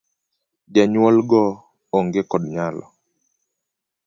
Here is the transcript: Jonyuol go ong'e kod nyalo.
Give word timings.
Jonyuol 0.73 1.17
go 1.29 1.43
ong'e 1.97 2.21
kod 2.31 2.43
nyalo. 2.53 2.85